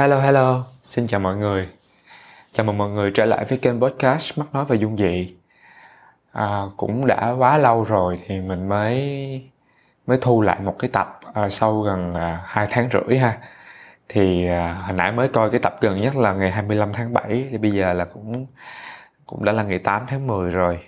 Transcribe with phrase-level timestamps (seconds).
[0.00, 1.68] Hello hello, xin chào mọi người.
[2.52, 5.34] Chào mừng mọi người trở lại với kênh podcast Mắt nói và dung dị.
[6.32, 9.00] À, cũng đã quá lâu rồi thì mình mới
[10.06, 13.38] mới thu lại một cái tập à, sau gần à, 2 tháng rưỡi ha.
[14.08, 17.48] Thì à, hồi nãy mới coi cái tập gần nhất là ngày 25 tháng 7
[17.50, 18.46] thì bây giờ là cũng
[19.26, 20.80] cũng đã là ngày 8 tháng 10 rồi.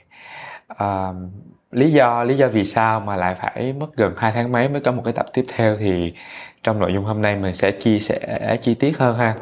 [0.68, 1.12] À,
[1.72, 4.80] lý do lý do vì sao mà lại phải mất gần 2 tháng mấy mới
[4.80, 6.12] có một cái tập tiếp theo thì
[6.62, 9.34] trong nội dung hôm nay mình sẽ chia sẻ chi tiết hơn ha.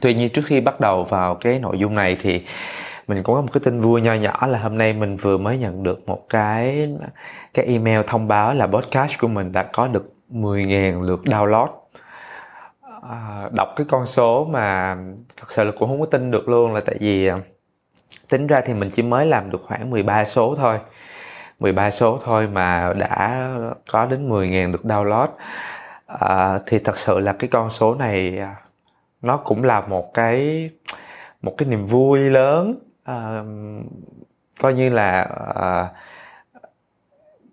[0.00, 2.42] Tuy nhiên trước khi bắt đầu vào cái nội dung này thì
[3.08, 5.58] mình cũng có một cái tin vui nho nhỏ là hôm nay mình vừa mới
[5.58, 6.88] nhận được một cái
[7.54, 11.68] cái email thông báo là podcast của mình đã có được 10.000 lượt download.
[13.10, 14.96] À, đọc cái con số mà
[15.36, 17.30] thật sự là cũng không có tin được luôn là tại vì
[18.28, 20.78] tính ra thì mình chỉ mới làm được khoảng 13 số thôi.
[21.60, 23.48] 13 số thôi mà đã
[23.90, 25.28] có đến 10.000 được download.
[26.06, 28.56] À, thì thật sự là cái con số này à,
[29.22, 30.70] nó cũng là một cái
[31.42, 32.74] một cái niềm vui lớn.
[33.04, 33.42] À,
[34.60, 35.22] coi như là
[35.54, 35.88] à,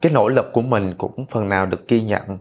[0.01, 2.37] cái nỗ lực của mình cũng phần nào được ghi nhận.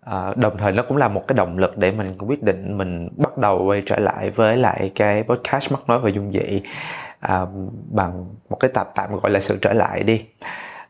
[0.00, 3.08] À, đồng thời nó cũng là một cái động lực để mình quyết định mình
[3.16, 6.62] bắt đầu quay trở lại với lại cái podcast mắc nói và dung dị
[7.20, 7.46] à,
[7.90, 10.24] bằng một cái tập tạm gọi là sự trở lại đi.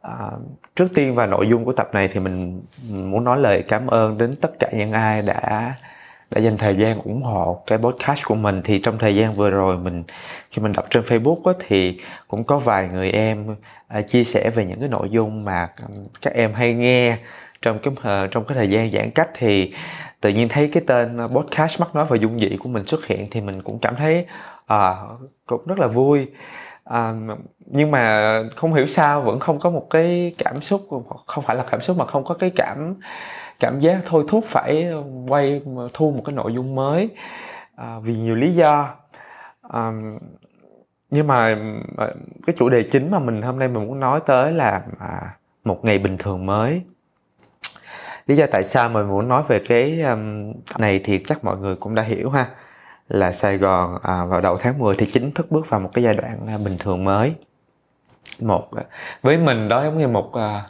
[0.09, 0.31] À,
[0.77, 4.19] trước tiên và nội dung của tập này thì mình muốn nói lời cảm ơn
[4.19, 5.75] đến tất cả những ai đã
[6.31, 8.63] đã dành thời gian ủng hộ cái podcast của mình.
[8.65, 10.05] Thì trong thời gian vừa rồi mình
[10.51, 13.57] khi mình đọc trên Facebook á, thì cũng có vài người em
[13.89, 15.69] à, chia sẻ về những cái nội dung mà
[16.23, 17.19] các em hay nghe
[17.63, 19.29] trong cái ờ, trong cái thời gian giãn cách.
[19.35, 19.75] Thì
[20.21, 23.29] tự nhiên thấy cái tên podcast mắc nói và dung dị của mình xuất hiện
[23.31, 24.27] thì mình cũng cảm thấy
[24.67, 24.95] à,
[25.47, 26.27] cũng rất là vui
[26.89, 27.15] à,
[27.67, 30.89] nhưng mà không hiểu sao vẫn không có một cái cảm xúc
[31.27, 32.95] không phải là cảm xúc mà không có cái cảm
[33.61, 34.93] cảm giác thôi thúc phải
[35.29, 35.63] quay
[35.95, 37.11] thu một cái nội dung mới
[37.77, 38.95] à, vì nhiều lý do.
[39.63, 39.93] À,
[41.11, 41.57] nhưng mà
[42.47, 45.85] cái chủ đề chính mà mình hôm nay mình muốn nói tới là à, một
[45.85, 46.83] ngày bình thường mới.
[48.27, 51.77] Lý do tại sao mình muốn nói về cái um, này thì chắc mọi người
[51.77, 52.47] cũng đã hiểu ha
[53.09, 56.05] là Sài Gòn à, vào đầu tháng 10 thì chính thức bước vào một cái
[56.05, 57.35] giai đoạn à, bình thường mới.
[58.41, 58.83] Một à,
[59.23, 60.65] với mình đó giống như một à,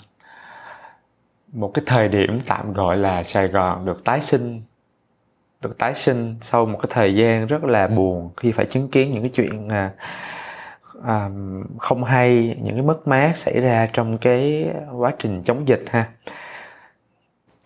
[1.53, 4.63] một cái thời điểm tạm gọi là Sài Gòn được tái sinh
[5.63, 9.11] được tái sinh sau một cái thời gian rất là buồn khi phải chứng kiến
[9.11, 9.91] những cái chuyện à,
[11.05, 11.29] à,
[11.79, 16.07] không hay những cái mất mát xảy ra trong cái quá trình chống dịch ha.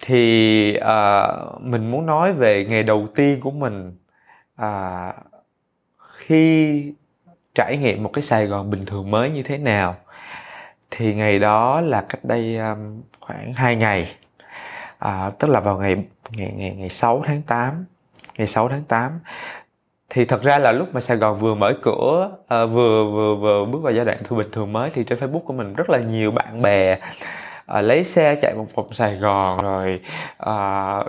[0.01, 1.27] Thì à,
[1.61, 3.97] mình muốn nói về ngày đầu tiên của mình
[4.57, 5.13] à,
[5.99, 6.93] khi
[7.55, 9.97] trải nghiệm một cái Sài Gòn bình thường mới như thế nào
[10.91, 14.15] thì ngày đó là cách đây um, khoảng 2 ngày.
[14.99, 15.97] À, tức là vào ngày
[16.37, 17.85] ngày ngày ngày 6 tháng 8
[18.39, 19.21] ngày 6 tháng 8
[20.11, 23.65] thì thật ra là lúc mà Sài Gòn vừa mở cửa à, vừa vừa vừa
[23.65, 25.99] bước vào giai đoạn thư bình thường mới thì trên Facebook của mình rất là
[25.99, 26.99] nhiều bạn bè
[27.67, 30.01] à, lấy xe chạy một vòng Sài Gòn rồi
[30.39, 31.05] à,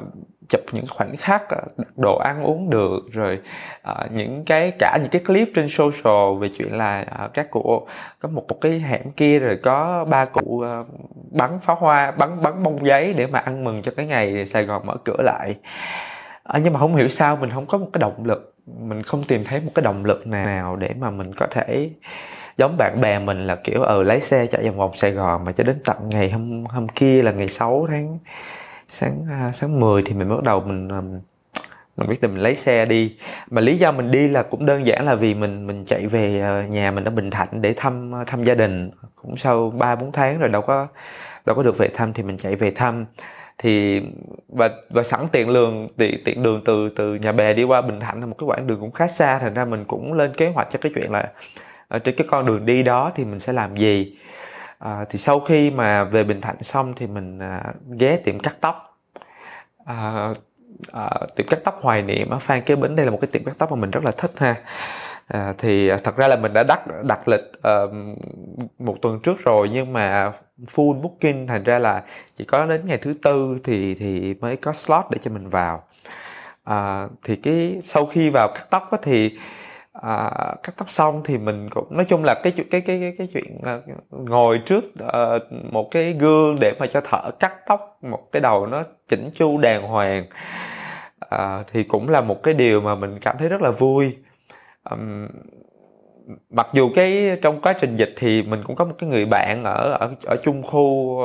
[0.50, 1.62] chụp những khoảnh khắc ờ,
[1.96, 3.40] đồ ăn uống được rồi
[3.81, 7.88] à, những cái cả những cái clip trên social về chuyện là à, các cụ
[8.19, 10.84] có một, một cái hẻm kia rồi có ba cụ à,
[11.31, 14.66] bắn pháo hoa bắn bắn bông giấy để mà ăn mừng cho cái ngày Sài
[14.66, 15.56] Gòn mở cửa lại.
[16.44, 19.24] À, nhưng mà không hiểu sao mình không có một cái động lực mình không
[19.24, 21.90] tìm thấy một cái động lực nào để mà mình có thể
[22.58, 25.52] giống bạn bè mình là kiểu ờ lái xe chạy vòng vòng Sài Gòn mà
[25.52, 28.18] cho đến tận ngày hôm hôm kia là ngày 6 tháng,
[28.88, 31.02] sáng à, sáng 10 thì mình bắt đầu mình à,
[31.97, 33.16] mình quyết định mình lấy xe đi.
[33.50, 36.40] Mà lý do mình đi là cũng đơn giản là vì mình mình chạy về
[36.40, 38.91] ờ, nhà mình ở Bình Thạnh để thăm ờ, thăm gia đình.
[39.16, 40.88] Cũng sau ba, bốn tháng rồi đâu có
[41.46, 43.06] đâu có được về thăm thì mình chạy về thăm.
[43.58, 44.02] Thì,
[44.50, 48.00] và và sẵn tiện đường tiện tiện đường từ từ nhà bè đi qua Bình
[48.00, 49.40] Thạnh là một cái quãng đường cũng khá xa.
[49.40, 51.31] Thành ra mình cũng lên kế hoạch cho cái chuyện là
[51.93, 54.17] ở trên cái con đường đi đó thì mình sẽ làm gì?
[54.79, 57.63] À, thì sau khi mà về bình thạnh xong thì mình à,
[57.99, 58.99] ghé tiệm cắt tóc.
[59.85, 60.29] À,
[60.91, 63.43] à, tiệm cắt tóc hoài niệm ở phan kế bính đây là một cái tiệm
[63.43, 64.55] cắt tóc mà mình rất là thích ha.
[65.28, 67.93] À, thì thật ra là mình đã đặt đặt lịch uh,
[68.79, 70.31] một tuần trước rồi nhưng mà
[70.66, 72.03] full booking thành ra là
[72.35, 75.84] chỉ có đến ngày thứ tư thì thì mới có slot để cho mình vào.
[76.63, 79.37] À, thì cái sau khi vào cắt tóc á, thì
[80.03, 80.32] à,
[80.64, 83.58] cắt tóc xong thì mình cũng nói chung là cái cái cái cái cái chuyện
[84.11, 88.66] ngồi trước uh, một cái gương để mà cho thợ cắt tóc một cái đầu
[88.66, 90.26] nó chỉnh chu đàng hoàng
[91.20, 94.17] à, thì cũng là một cái điều mà mình cảm thấy rất là vui.
[94.91, 95.28] Um,
[96.49, 99.64] mặc dù cái trong quá trình dịch thì mình cũng có một cái người bạn
[99.64, 101.20] ở ở ở chung khu,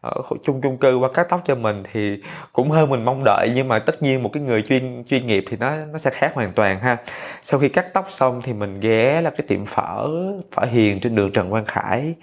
[0.00, 2.22] ở chung chung cư qua cắt tóc cho mình thì
[2.52, 5.44] cũng hơn mình mong đợi, nhưng mà tất nhiên một cái người chuyên chuyên nghiệp
[5.48, 6.96] thì nó nó sẽ khác hoàn toàn ha.
[7.42, 10.08] Sau khi cắt tóc xong thì mình ghé là cái tiệm phở
[10.52, 12.14] phở hiền trên đường trần quang khải.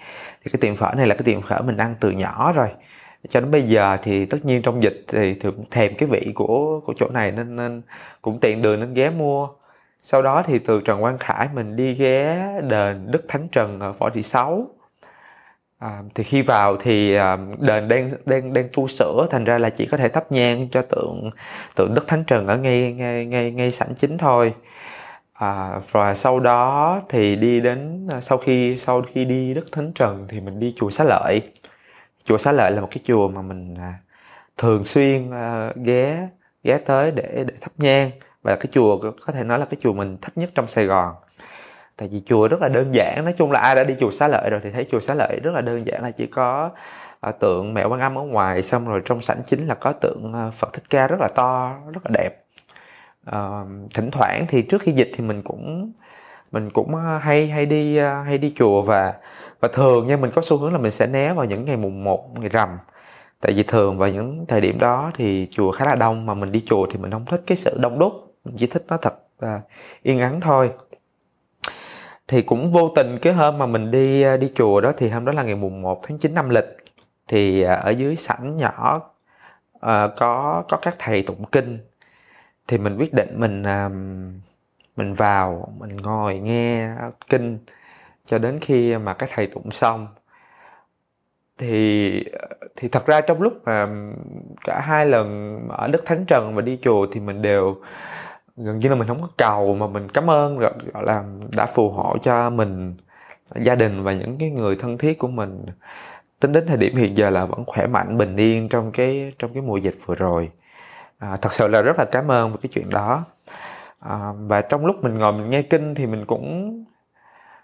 [0.44, 2.68] Thì cái tiệm phở này là cái tiệm phở mình ăn từ nhỏ rồi.
[3.28, 6.80] Cho đến bây giờ thì tất nhiên trong dịch thì thường thèm cái vị của
[6.84, 7.82] của chỗ này nên nên
[8.22, 9.48] cũng tiện đường nên ghé mua
[10.04, 13.92] sau đó thì từ Trần Quang Khải mình đi ghé đền Đức Thánh Trần ở
[13.92, 14.66] Võ Thị Sáu.
[15.78, 19.70] À, thì khi vào thì à, đền đang đang đang tu sửa thành ra là
[19.70, 21.30] chỉ có thể thắp nhang cho tượng
[21.76, 24.54] tượng Đức Thánh Trần ở ngay ngay ngay ngay sảnh chính thôi.
[25.32, 29.92] À, và sau đó thì đi đến à, sau khi sau khi đi Đức Thánh
[29.92, 31.52] Trần thì mình đi chùa Xá Lợi.
[32.24, 33.94] Chùa Xá Lợi là một cái chùa mà mình à,
[34.56, 36.28] thường xuyên à, ghé
[36.64, 38.10] ghé tới để để thắp nhang
[38.44, 41.14] và cái chùa có thể nói là cái chùa mình thích nhất trong Sài Gòn.
[41.96, 44.28] Tại vì chùa rất là đơn giản nói chung là ai đã đi chùa xá
[44.28, 46.70] lợi rồi thì thấy chùa xá lợi rất là đơn giản là chỉ có
[47.28, 50.32] uh, tượng mẹ quan âm ở ngoài xong rồi trong sảnh chính là có tượng
[50.34, 52.44] à, phật thích ca rất là to rất là đẹp.
[53.30, 55.92] Uh, thỉnh thoảng thì trước khi dịch thì mình cũng
[56.52, 59.14] mình cũng à, hay hay đi hay đi chùa và
[59.60, 62.04] và thường nha mình có xu hướng là mình sẽ né vào những ngày mùng
[62.04, 62.68] 1 ngày rằm.
[63.40, 66.52] Tại vì thường vào những thời điểm đó thì chùa khá là đông mà mình
[66.52, 69.14] đi chùa thì mình không thích cái sự đông đúc mình chỉ thích nó thật
[69.38, 69.60] và
[70.02, 70.70] yên ắng thôi.
[72.28, 75.24] Thì cũng vô tình cái hôm mà mình đi à, đi chùa đó thì hôm
[75.24, 76.76] đó là ngày mùng 1 tháng 9 năm lịch
[77.28, 79.00] thì à, ở dưới sảnh nhỏ
[79.76, 79.80] uh,
[80.16, 81.78] có có các thầy tụng kinh.
[82.68, 83.92] Thì mình quyết định mình uh,
[84.96, 86.90] mình vào mình ngồi nghe
[87.28, 87.58] kinh
[88.26, 90.08] cho đến khi mà các thầy tụng xong.
[91.58, 92.24] Thì
[92.76, 93.88] thì thật ra trong lúc mà
[94.64, 97.76] cả hai lần ở đất thánh trần và đi chùa thì mình đều
[98.56, 100.72] gần như là mình không có cầu mà mình cảm ơn gọi
[101.02, 101.24] là
[101.56, 102.96] đã phù hộ cho mình
[103.56, 105.66] gia đình và những cái người thân thiết của mình.
[106.40, 109.52] Tính đến thời điểm hiện giờ là vẫn khỏe mạnh bình yên trong cái trong
[109.52, 110.50] cái mùa dịch vừa rồi.
[111.18, 113.24] À, thật sự là rất là cảm ơn về cái chuyện đó.
[114.00, 116.84] À, và trong lúc mình ngồi mình nghe kinh thì mình cũng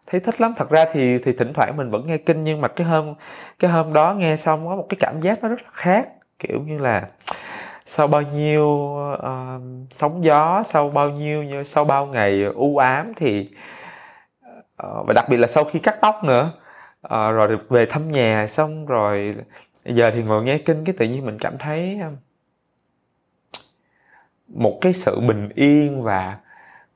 [0.07, 0.55] thấy thích lắm.
[0.57, 3.15] Thật ra thì thì thỉnh thoảng mình vẫn nghe kinh nhưng mà cái hôm
[3.59, 6.09] cái hôm đó nghe xong có một cái cảm giác nó rất là khác.
[6.39, 7.09] Kiểu như là
[7.91, 8.67] sau bao nhiêu
[9.13, 13.51] uh, sóng gió sau bao nhiêu như sau bao ngày u ám thì
[14.47, 16.53] uh, và đặc biệt là sau khi cắt tóc nữa.
[17.07, 19.35] Uh, rồi về thăm nhà xong rồi
[19.85, 22.01] giờ thì ngồi nghe kinh cái tự nhiên mình cảm thấy
[24.49, 26.39] một cái sự bình yên và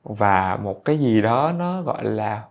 [0.03, 2.43] và một cái gì đó nó gọi là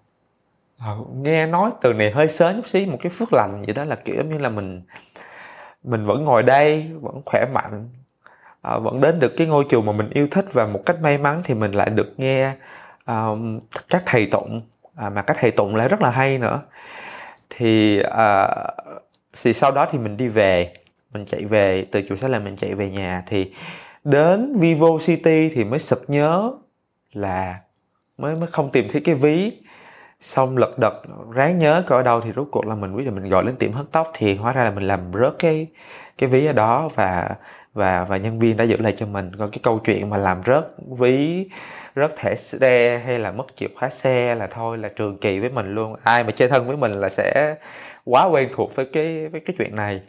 [1.14, 3.97] nghe nói từ này hơi sớ chút xí một cái phước lành vậy đó là
[3.97, 4.82] kiểu như là mình
[5.85, 7.88] mình vẫn ngồi đây vẫn khỏe mạnh
[8.64, 11.19] à, vẫn đến được cái ngôi trường mà mình yêu thích và một cách may
[11.19, 12.52] mắn thì mình lại được nghe
[13.06, 14.62] um, các thầy tụng.
[14.96, 16.61] À, mà các thầy tụng lại rất là hay nữa.
[17.50, 18.50] Thì uh,
[19.43, 20.72] thì sau đó thì mình đi về
[21.12, 23.22] mình chạy về từ chùa Sa là mình chạy về nhà.
[23.26, 23.52] Thì
[24.05, 26.52] đến Vivo City thì mới sực nhớ
[27.12, 27.61] là
[28.19, 29.52] mới mới không tìm thấy cái ví.
[30.20, 30.94] Xong lật đật
[31.32, 33.56] ráng nhớ coi ở đâu thì rốt cuộc là mình quyết định mình gọi lên
[33.56, 34.11] tiệm hớt tóc.
[34.14, 35.66] Thì hóa ra là mình làm rớt cái
[36.19, 37.37] cái ví ở đó và
[37.75, 39.37] và và nhân viên đã giữ lại cho mình.
[39.38, 40.65] Còn cái câu chuyện mà làm rớt
[40.99, 41.49] ví
[41.97, 45.50] rớt thẻ xe hay là mất chìa khóa xe là thôi là trường kỳ với
[45.50, 45.97] mình luôn.
[46.05, 47.55] Ai mà chơi thân với mình là sẽ
[48.05, 50.00] quá quen thuộc với cái với cái chuyện này.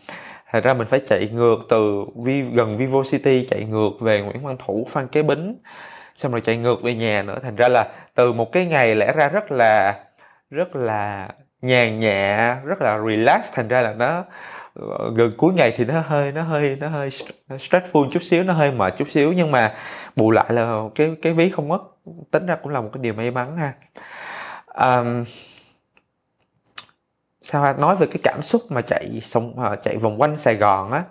[0.51, 4.43] Thật ra mình phải chạy ngược từ vi, gần Vivo City chạy ngược về Nguyễn
[4.43, 5.55] Văn Thủ Phan Kế Bính
[6.15, 7.39] xong rồi chạy ngược về nhà nữa.
[7.43, 9.99] Thành ra là từ một cái ngày lẽ ra rất là
[10.49, 11.29] rất là
[11.61, 13.53] nhàn nhẹ rất là relax.
[13.53, 14.23] Thành ra là nó
[14.75, 17.09] Ờ, gần cuối ngày thì nó hơi nó hơi nó hơi
[17.49, 19.75] stressful chút xíu nó hơi mệt chút xíu nhưng mà
[20.15, 21.81] bù lại là cái cái ví không mất
[22.31, 23.73] tính ra cũng là một cái điều may mắn ha.
[24.97, 25.25] Um,
[27.41, 30.91] sao nói về cái cảm xúc mà chạy sông ờ, chạy vòng quanh Sài Gòn
[30.91, 31.03] á?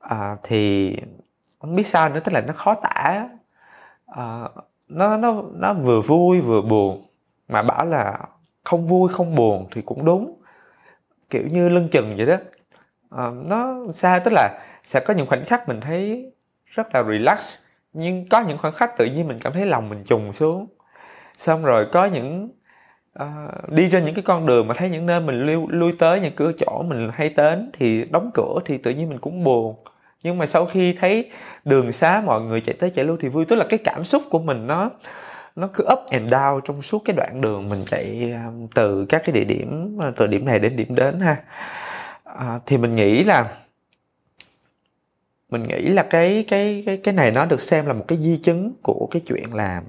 [0.00, 0.96] À, thì
[1.58, 3.28] không biết sao nữa tức là nó khó tả
[4.06, 4.48] à,
[4.88, 7.06] nó nó nó vừa vui vừa buồn
[7.48, 8.18] mà bảo là
[8.64, 10.42] không vui không buồn thì cũng đúng.
[11.30, 12.36] Kiểu như lưng chừng vậy đó.
[13.10, 16.32] Ờ, nó xa tức là sẽ có những khoảnh khắc mình thấy
[16.66, 17.58] rất là relax
[17.92, 20.66] nhưng có những khoảnh khắc tự nhiên mình cảm thấy lòng mình trùng xuống.
[21.36, 22.50] Xong rồi có những
[23.22, 26.20] uh, đi trên những cái con đường mà thấy những nơi mình lui, lui tới
[26.20, 29.76] những cửa chỗ mình hay đến thì đóng cửa thì tự nhiên mình cũng buồn.
[30.22, 31.30] Nhưng mà sau khi thấy
[31.64, 34.22] đường xá mọi người chạy tới chạy lui thì vui tức là cái cảm xúc
[34.30, 34.90] của mình nó
[35.56, 39.22] nó cứ up and down trong suốt cái đoạn đường mình chạy ờ, từ các
[39.24, 41.36] cái địa điểm từ điểm này đến điểm đến ha
[42.36, 43.56] à, thì mình nghĩ là
[45.48, 48.36] mình nghĩ là cái cái cái cái này nó được xem là một cái di
[48.36, 49.82] chứng của cái chuyện là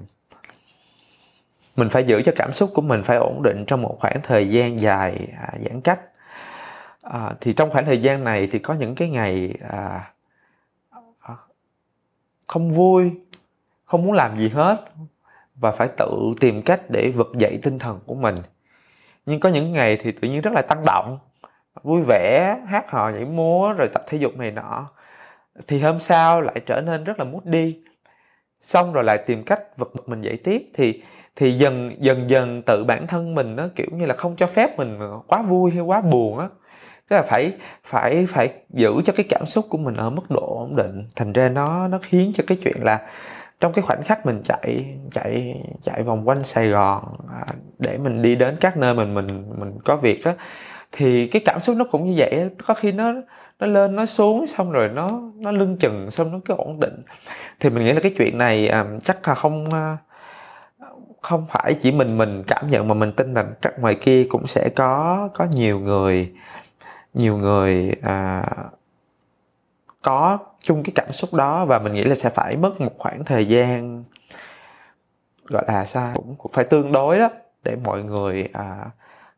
[1.75, 4.49] mình phải giữ cho cảm xúc của mình phải ổn định trong một khoảng thời
[4.49, 5.99] gian dài à, giãn cách.
[7.01, 10.13] À, thì trong khoảng thời gian này thì có những cái ngày à,
[11.19, 11.35] à,
[12.47, 13.11] không vui
[13.85, 14.85] không muốn làm gì hết
[15.55, 18.35] và phải tự tìm cách để vực dậy tinh thần của mình.
[19.25, 21.19] Nhưng có những ngày thì tự nhiên rất là tăng động
[21.83, 24.89] vui vẻ, hát hò nhảy múa, rồi tập thể dục này nọ.
[25.67, 27.79] Thì hôm sau lại trở nên rất là mút đi.
[28.61, 30.69] Xong rồi lại tìm cách vực mình dậy tiếp.
[30.73, 31.03] Thì
[31.35, 34.77] thì dần dần dần tự bản thân mình nó kiểu như là không cho phép
[34.77, 36.47] mình quá vui hay quá buồn á.
[37.09, 40.55] Tức là phải phải phải giữ cho cái cảm xúc của mình ở mức độ
[40.59, 41.07] ổn định.
[41.15, 43.07] Thành ra nó nó khiến cho cái chuyện là
[43.59, 47.45] trong cái khoảnh khắc mình chạy chạy chạy vòng quanh Sài Gòn à,
[47.79, 49.27] để mình đi đến các nơi mình mình
[49.59, 50.33] mình có việc á
[50.91, 53.13] thì cái cảm xúc nó cũng như vậy có khi nó
[53.59, 57.03] nó lên nó xuống xong rồi nó nó lưng chừng xong nó cứ ổn định.
[57.59, 59.99] Thì mình nghĩ là cái chuyện này um, chắc là không uh,
[61.21, 64.47] không phải chỉ mình mình cảm nhận mà mình tin là chắc ngoài kia cũng
[64.47, 66.31] sẽ có có nhiều người
[67.13, 68.45] nhiều người à,
[70.01, 73.25] có chung cái cảm xúc đó và mình nghĩ là sẽ phải mất một khoảng
[73.25, 74.03] thời gian
[75.45, 76.11] gọi là sao?
[76.15, 77.29] Cũng, cũng phải tương đối đó
[77.63, 78.85] để mọi người à,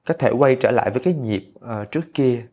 [0.06, 2.46] có thể quay trở lại với cái nhịp uh, trước kia.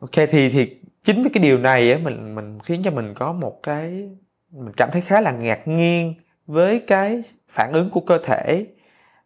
[0.00, 3.32] Ok thì thì chính với cái điều này á mình mình khiến cho mình có
[3.32, 4.10] một cái
[4.50, 6.14] mình cảm thấy khá là ngạc nhiên
[6.46, 8.66] với cái phản ứng của cơ thể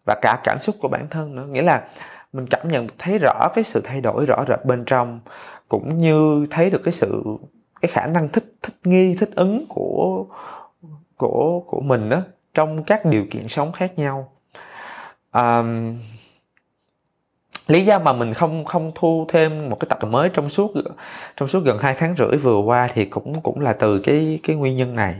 [0.06, 1.46] và cả cảm xúc của bản thân nữa.
[1.46, 1.88] Nghĩa là
[2.32, 5.20] mình cảm nhận thấy rõ cái sự thay đổi rõ rệt bên trong
[5.68, 7.22] cũng như thấy được cái sự
[7.80, 10.26] cái khả năng thích thích nghi thích ứng của
[11.16, 12.22] của của mình đó
[12.54, 14.32] trong các điều kiện sống khác nhau.
[15.32, 15.98] Um,
[17.66, 20.72] lý do mà mình không không thu thêm một cái tập mới trong suốt
[21.36, 24.56] trong suốt gần hai tháng rưỡi vừa qua thì cũng cũng là từ cái cái
[24.56, 25.14] nguyên nhân này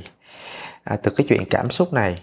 [0.87, 2.17] à, từ cái chuyện cảm xúc này.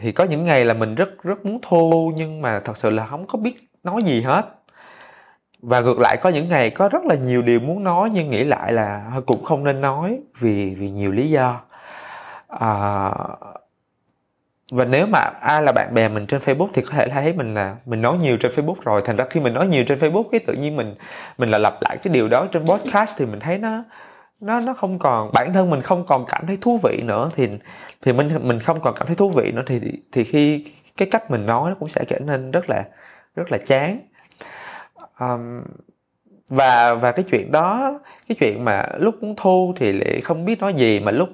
[0.00, 3.06] Thì có những ngày là mình rất rất muốn thu nhưng mà thật sự là
[3.06, 4.46] không có biết nói gì hết.
[5.62, 8.44] Và ngược lại có những ngày có rất là nhiều điều muốn nói nhưng nghĩ
[8.44, 11.60] lại là cũng không nên nói vì vì nhiều lý do.
[12.48, 13.10] À,
[14.70, 17.54] và nếu mà ai là bạn bè mình trên Facebook thì có thể thấy mình
[17.54, 19.02] là mình nói nhiều trên Facebook rồi.
[19.04, 20.94] Thành ra khi mình nói nhiều trên Facebook cái tự nhiên mình
[21.38, 23.84] mình là lặp lại cái điều đó trên podcast thì mình thấy nó
[24.40, 27.30] nó nó không còn bản thân mình không còn cảm thấy thú vị nữa.
[27.36, 27.48] Thì
[28.02, 29.80] thì mình mình không còn cảm thấy thú vị nữa thì
[30.12, 30.64] thì khi
[30.96, 32.84] cái cách mình nói nó cũng sẽ trở nên rất là
[33.36, 33.98] rất là chán.
[35.20, 35.62] Um,
[36.48, 40.60] và và cái chuyện đó cái chuyện mà lúc muốn thu thì lại không biết
[40.60, 41.28] nói gì mà lúc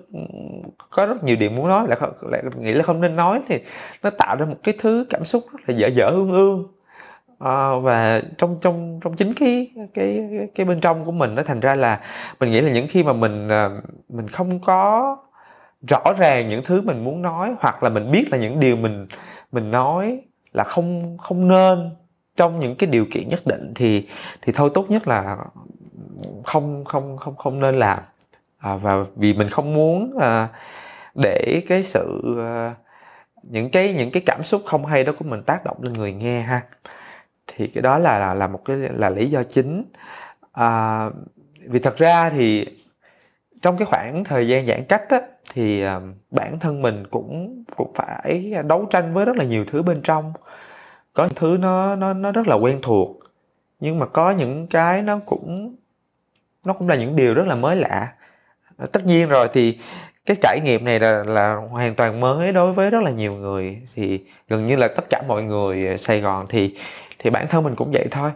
[0.91, 3.61] có rất nhiều điều muốn nói lại không lại nghĩ là không nên nói thì
[4.03, 6.69] nó tạo ra một cái thứ cảm xúc rất là dở dở ương ương.
[7.41, 11.61] À, và trong trong trong chính cái cái cái bên trong của mình nó thành
[11.61, 12.01] ra là
[12.41, 15.17] mình nghĩ là những khi mà mình ờ, mình không có
[15.89, 19.07] rõ ràng những thứ mình muốn nói hoặc là mình biết là những điều mình
[19.53, 20.21] mình nói
[20.53, 21.91] là không không nên
[22.41, 24.09] trong những cái điều kiện nhất định thì
[24.43, 25.37] thì thôi tốt nhất là
[26.45, 27.99] không không không không nên làm.
[28.59, 30.49] À, và vì mình không muốn à,
[31.23, 32.75] để cái sự à,
[33.43, 36.13] những cái những cái cảm xúc không hay đó của mình tác động lên người
[36.13, 36.63] nghe ha.
[37.47, 39.85] Thì cái đó là là, là một cái là lý do chính.
[40.53, 41.05] À,
[41.69, 42.67] vì thật ra thì
[43.63, 45.21] trong cái khoảng thời gian giãn cách á,
[45.55, 49.83] thì à, bản thân mình cũng cũng phải đấu tranh với rất là nhiều thứ
[49.83, 50.33] bên trong
[51.13, 53.21] có những thứ nó nó nó rất là quen thuộc
[53.81, 55.77] nhưng mà có những cái nó cũng
[56.65, 58.13] nó cũng là những điều rất là mới lạ.
[58.93, 59.79] Tất nhiên rồi thì
[60.27, 63.83] cái trải nghiệm này là là hoàn toàn mới đối với rất là nhiều người.
[63.95, 66.77] Thì gần như là tất cả mọi người Sài Gòn thì
[67.19, 68.31] thì bản thân mình cũng vậy thôi.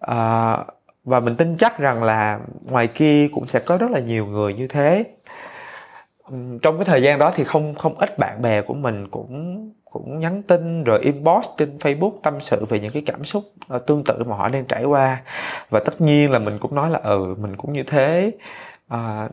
[0.00, 0.58] À,
[1.04, 2.38] và mình tin chắc rằng là
[2.70, 5.04] ngoài kia cũng sẽ có rất là nhiều người như thế.
[6.62, 10.20] Trong cái thời gian đó thì không không ít bạn bè của mình cũng cũng
[10.20, 14.04] nhắn tin rồi inbox trên Facebook tâm sự về những cái cảm xúc ờ, tương
[14.04, 15.22] tự mà họ đang trải qua.
[15.70, 18.32] Và tất nhiên là mình cũng nói là ừ mình cũng như thế.
[18.88, 19.28] À,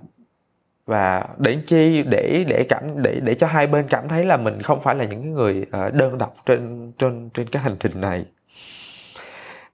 [0.86, 2.04] và để chi?
[2.04, 5.06] Để để cảm để để cho hai bên cảm thấy là mình không phải là
[5.06, 8.26] những cái người ờ, đơn độc trên trên trên cái hành trình này.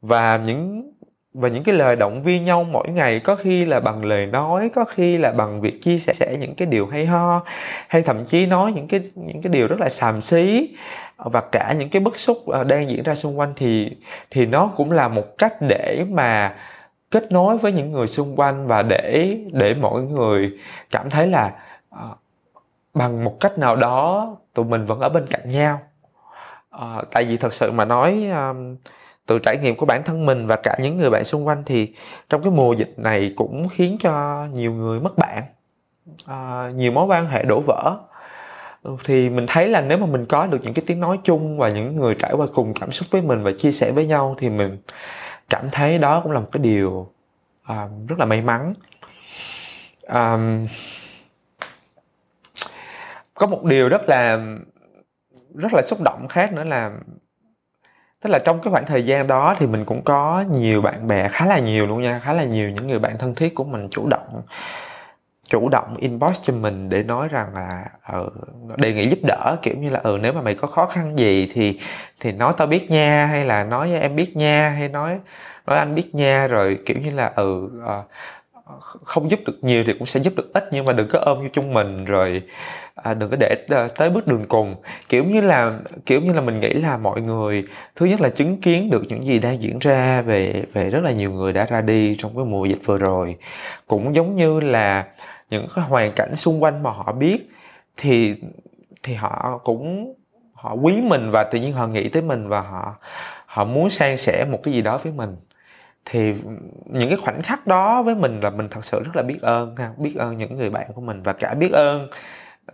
[0.02, 0.93] Và những
[1.34, 4.70] và những cái lời động viên nhau mỗi ngày có khi là bằng lời nói
[4.76, 7.44] có khi là bằng việc chia sẻ những cái điều hay ho
[7.88, 10.70] hay thậm chí nói những cái những cái điều rất là xàm xí.
[11.18, 13.98] Và cả những cái bức xúc ờ, đang diễn ra xung quanh thì
[14.32, 16.56] thì nó cũng là một cách để mà
[17.12, 20.52] kết nối với những người xung quanh và để để mọi người
[20.92, 21.52] cảm thấy là
[21.96, 22.18] uh,
[22.94, 25.80] bằng một cách nào đó tụi mình vẫn ở bên cạnh nhau.
[26.76, 28.56] Uh, tại vì thật sự mà nói uh,
[29.28, 31.94] từ trải nghiệm của bản thân mình và cả những người bạn xung quanh thì
[32.30, 35.44] trong cái mùa dịch này cũng khiến cho nhiều người mất bạn
[36.26, 37.98] à, nhiều mối quan hệ đổ vỡ.
[38.84, 41.58] Ừ, thì mình thấy là nếu mà mình có được những cái tiếng nói chung
[41.58, 44.36] và những người trải qua cùng cảm xúc với mình và chia sẻ với nhau
[44.40, 44.78] thì mình
[45.50, 47.10] cảm thấy đó cũng là một cái điều
[47.64, 48.74] à, rất là may mắn.
[50.08, 50.38] À,
[53.34, 54.40] có một điều rất là
[55.56, 56.92] rất là xúc động khác nữa là
[58.24, 61.28] tức là trong cái khoảng thời gian đó thì mình cũng có nhiều bạn bè
[61.28, 63.88] khá là nhiều luôn nha khá là nhiều những người bạn thân thiết của mình
[63.92, 64.42] chủ động
[65.50, 68.30] chủ động inbox cho mình để nói rằng là ừ,
[68.78, 71.50] đề nghị giúp đỡ kiểu như là ừ nếu mà mày có khó khăn gì
[71.54, 71.80] thì
[72.20, 75.20] thì nói tao biết nha hay là nói em biết nha hay nói
[75.68, 78.04] nói anh biết nha rồi kiểu như là ừ ờ,
[79.04, 81.42] không giúp được nhiều thì cũng sẽ giúp được ít nhưng mà đừng có ôm
[81.42, 82.44] vô chung mình rồi
[82.96, 84.76] à, đừng có để ờ, tới bước đường cùng.
[85.10, 88.62] Kiểu như là kiểu như là mình nghĩ là mọi người thứ nhất là chứng
[88.62, 91.82] kiến được những gì đang diễn ra về về rất là nhiều người đã ra
[91.82, 93.36] đi trong cái mùa dịch vừa rồi.
[93.88, 95.06] Cũng giống như là
[95.50, 97.50] những cái hoàn cảnh xung quanh mà họ biết
[97.98, 98.36] thì
[99.04, 100.14] thì họ cũng
[100.54, 102.96] họ quý mình và tự nhiên họ nghĩ tới mình và họ
[103.46, 105.36] họ muốn san sẻ một cái gì đó với mình.
[106.06, 106.34] Thì
[106.86, 109.76] những cái khoảnh khắc đó với mình là mình thật sự rất là biết ơn
[109.76, 112.08] ha biết ơn những người bạn của mình và cả biết ơn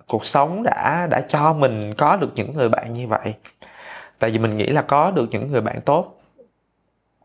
[0.08, 3.34] cuộc sống đã đã cho mình có được những người bạn như vậy.
[4.19, 6.22] Tại vì mình nghĩ là có được những người bạn tốt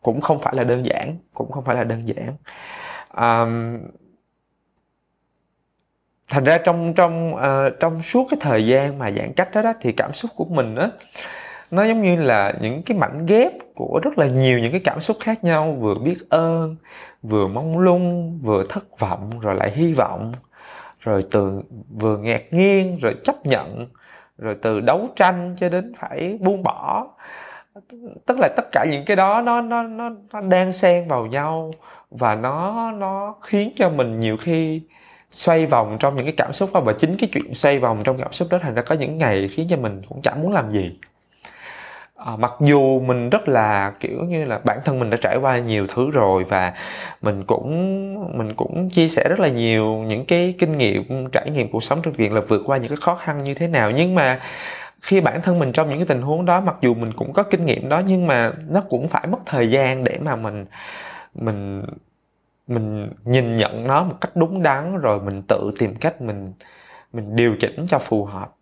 [0.02, 2.28] cũng không phải là đơn giản cũng không phải là đơn giản.
[3.16, 3.78] Um,
[6.28, 9.72] thành ra trong trong uh, trong suốt cái thời gian mà giãn cách đó, đó
[9.80, 10.90] thì cảm xúc của mình á
[11.70, 15.00] nó giống như là những cái mảnh ghép của rất là nhiều những cái cảm
[15.00, 16.76] xúc khác nhau vừa biết ơn
[17.22, 20.32] vừa mong lung vừa thất vọng rồi lại hy vọng
[21.04, 21.62] rồi từ
[22.00, 23.86] vừa ngạc nhiên, rồi chấp nhận,
[24.38, 27.06] rồi từ đấu tranh cho đến phải buông bỏ.
[28.26, 31.70] Tức là tất cả những cái đó nó nó nó nó đang xen vào nhau
[32.10, 34.82] và nó nó khiến cho mình nhiều khi
[35.30, 36.80] xoay vòng trong những cái cảm xúc đó.
[36.80, 39.48] Và chính cái chuyện xoay vòng trong cảm xúc đó thành ra có những ngày
[39.48, 40.98] khiến cho mình cũng chẳng muốn làm gì
[42.24, 45.58] à, mặc dù mình rất là kiểu như là bản thân mình đã trải qua
[45.58, 46.74] nhiều thứ rồi và
[47.22, 51.70] mình cũng mình cũng chia sẻ rất là nhiều những cái kinh nghiệm trải nghiệm
[51.70, 53.90] cuộc sống trong việc là vượt qua những cái khó khăn như thế nào.
[53.90, 54.40] Nhưng mà
[55.02, 57.42] khi bản thân mình trong những cái tình huống đó mặc dù mình cũng có
[57.42, 60.66] kinh nghiệm đó nhưng mà nó cũng phải mất thời gian để mà mình
[61.34, 61.82] mình
[62.66, 66.52] mình nhìn nhận nó một cách đúng đắn rồi mình tự tìm cách mình
[67.12, 68.54] mình điều chỉnh cho phù hợp.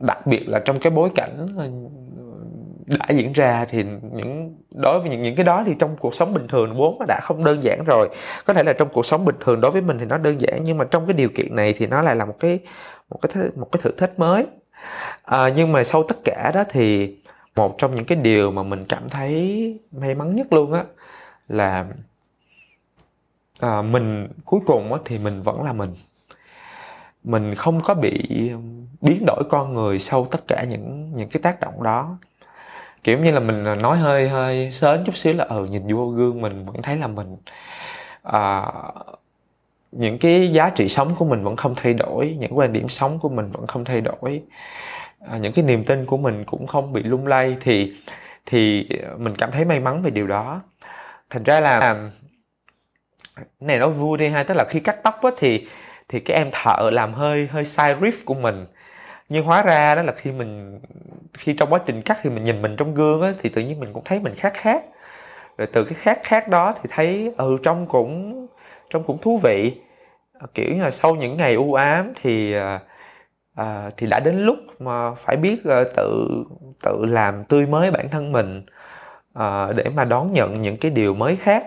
[0.00, 1.48] Đặc biệt là trong cái bối cảnh
[2.86, 6.34] đã diễn ra thì những đối với những những cái đó thì trong cuộc sống
[6.34, 8.08] bình thường vốn nó đã không đơn giản rồi.
[8.44, 10.64] Có thể là trong cuộc sống bình thường đối với mình thì nó đơn giản
[10.64, 12.58] nhưng mà trong cái điều kiện này thì nó lại là một cái
[13.10, 14.46] một cái một cái thử thách mới.
[15.22, 17.16] À, nhưng mà sau tất cả đó thì
[17.56, 20.84] một trong những cái điều mà mình cảm thấy may mắn nhất luôn á
[21.48, 21.86] là
[23.60, 25.94] à, mình cuối cùng á thì mình vẫn là mình.
[27.24, 28.50] Mình không có bị
[29.00, 32.18] biến đổi con người sau tất cả những những cái tác động đó
[33.06, 36.06] kiểu như là mình à, nói hơi hơi sến chút xíu là ừ nhìn vô
[36.06, 37.36] gương mình vẫn thấy là mình
[38.22, 38.62] à,
[39.92, 43.18] những cái giá trị sống của mình vẫn không thay đổi những quan điểm sống
[43.18, 44.42] của mình vẫn không thay đổi
[45.28, 47.92] à, những cái niềm tin của mình cũng không bị lung lay thì
[48.46, 48.88] thì
[49.18, 50.62] mình cảm thấy may mắn về điều đó.
[51.30, 52.10] Thành ra là à,
[53.60, 55.66] này nói vui đi ha tức là khi cắt tóc á thì
[56.08, 58.66] thì cái em thợ làm hơi hơi sai riff của mình.
[59.28, 60.80] Nhưng hóa ra đó là khi mình
[61.38, 63.80] khi trong quá trình cắt thì mình nhìn mình trong gương á thì tự nhiên
[63.80, 64.84] mình cũng thấy mình khác khác.
[65.58, 68.46] Rồi từ cái khác khác đó thì thấy ừ trong cũng
[68.90, 69.80] trong cũng thú vị.
[70.54, 72.80] Kiểu như là sau những ngày u ám thì à,
[73.54, 76.28] à, thì đã đến lúc mà phải biết à, tự
[76.82, 78.66] tự làm tươi mới bản thân mình
[79.34, 81.64] à, để mà đón nhận những cái điều mới khác.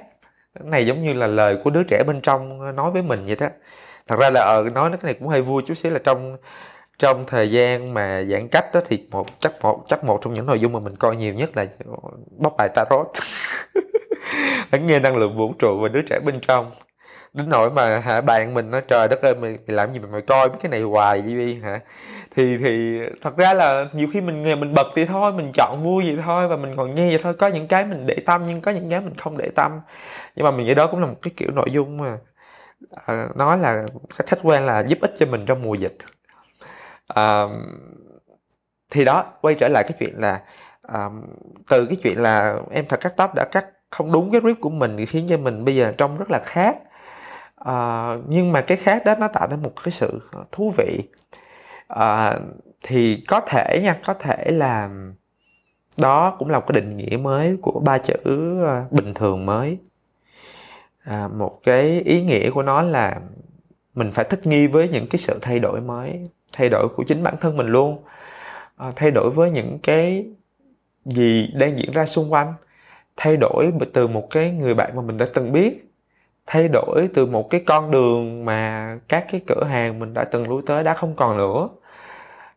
[0.56, 3.36] Cái này giống như là lời của đứa trẻ bên trong nói với mình vậy
[3.40, 3.48] đó.
[4.08, 6.38] Thật ra là ờ nói cái này cũng hơi vui chút xíu là trong
[7.00, 10.46] trong thời gian mà giãn cách đó thì một chắc một chắc một trong những
[10.46, 11.66] nội dung mà mình coi nhiều nhất là
[12.38, 13.08] bóc bài tarot.
[14.72, 16.72] Lắng nghe năng lượng vũ trụ và đứa trẻ bên trong.
[17.34, 20.08] Đến nỗi mà hả bạn mình nói trời đất ơi mày, mày làm gì mà
[20.12, 21.80] mày coi mấy cái này hoài vậy hả?
[22.36, 25.84] Thì thì thật ra là nhiều khi mình nghe mình bật thì thôi mình chọn
[25.84, 27.34] vui vậy thôi và mình còn nghe vậy thôi.
[27.34, 29.72] Có những cái mình để tâm nhưng có những cái mình không để tâm.
[30.36, 32.18] Nhưng mà mình nghĩ đó cũng là một cái kiểu nội dung mà
[33.06, 33.86] à, nói là
[34.18, 35.98] cái khách quan là giúp ích cho mình trong mùa dịch
[37.16, 37.46] à,
[38.90, 40.42] thì đó quay trở lại cái chuyện là
[40.82, 41.10] à,
[41.70, 44.70] từ cái chuyện là em thật cắt tóc đã cắt không đúng cái grip của
[44.70, 46.78] mình thì khiến cho mình bây giờ trông rất là khác.
[47.56, 50.20] À, nhưng mà cái khác đó nó tạo nên một cái sự
[50.52, 51.04] thú vị.
[51.88, 52.40] À,
[52.84, 54.90] thì có thể nha có thể là
[55.98, 58.16] đó cũng là một cái định nghĩa mới của ba chữ
[58.66, 59.78] ờ, bình thường mới.
[61.04, 63.20] À, một cái ý nghĩa của nó là
[63.96, 67.24] mình phải thích nghi với những cái sự thay đổi mới thay đổi của chính
[67.24, 68.04] bản thân mình luôn.
[68.78, 70.26] À, thay đổi với những cái
[71.06, 72.54] gì đang diễn ra xung quanh.
[73.18, 75.92] Thay đổi từ một cái người bạn mà mình đã từng biết.
[76.46, 80.48] Thay đổi từ một cái con đường mà các cái cửa hàng mình đã từng
[80.48, 81.70] lui tới đã không còn nữa.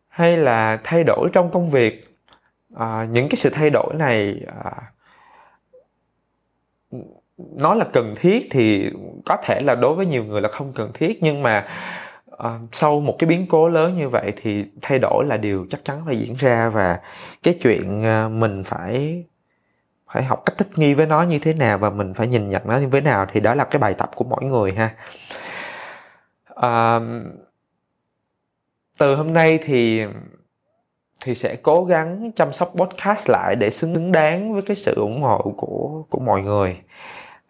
[0.07, 2.01] Hay là thay đổi trong công việc.
[2.75, 4.91] À, những cái sự thay đổi này ờ, à,
[7.37, 8.89] nó là cần thiết thì
[9.25, 11.23] có thể là đối với nhiều người là không cần thiết.
[11.23, 11.67] Nhưng mà
[12.33, 15.85] uh, sau một cái biến cố lớn như vậy thì thay đổi là điều chắc
[15.85, 16.99] chắn phải diễn ra và
[17.43, 19.23] cái chuyện uh, mình phải
[20.13, 22.61] phải học cách thích nghi với nó như thế nào và mình phải nhìn nhận
[22.65, 24.89] nó như thế nào thì đó là cái bài tập của mỗi người ha.
[26.55, 26.99] À,
[28.99, 30.05] từ hôm nay thì
[31.23, 35.21] thì sẽ cố gắng chăm sóc podcast lại để xứng đáng với cái sự ủng
[35.21, 36.77] hộ của của mọi người.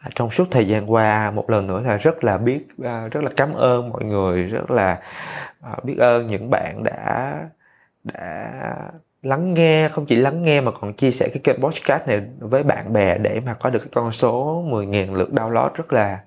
[0.03, 3.23] À, trong suốt thời gian qua một lần nữa là rất là biết à, rất
[3.23, 4.99] là cảm ơn mọi người rất là
[5.61, 7.37] à, biết ơn những bạn đã
[8.03, 8.51] đã
[9.21, 12.63] lắng nghe không chỉ lắng nghe mà còn chia sẻ cái kênh podcast này với
[12.63, 16.19] bạn bè để mà có được cái con số 10.000 lượt download rất là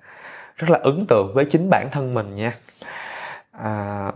[0.55, 2.53] rất là ấn tượng với chính bản thân mình nha.
[3.51, 4.11] À,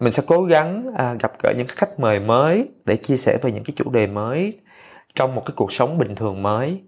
[0.00, 3.52] mình sẽ cố gắng à, gặp gỡ những khách mời mới để chia sẻ về
[3.52, 4.58] những cái chủ đề mới
[5.14, 6.82] trong một cái cuộc sống bình thường mới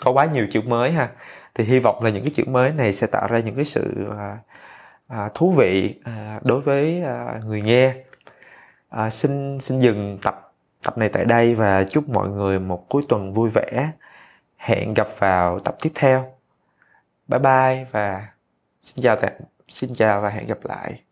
[0.00, 1.08] có quá nhiều chữ mới ha.
[1.54, 4.10] Thì hy vọng là những cái chữ mới này sẽ tạo ra những cái sự
[4.18, 4.38] à,
[5.08, 7.94] à, thú vị à, đối với à, người nghe.
[8.88, 10.52] À, xin xin dừng tập
[10.84, 13.90] tập này tại đây và chúc mọi người một cuối tuần vui vẻ.
[14.56, 16.32] Hẹn gặp vào tập tiếp theo.
[17.28, 18.28] Bye bye và
[18.82, 19.32] xin chào tạm
[19.68, 21.11] xin chào và hẹn gặp lại.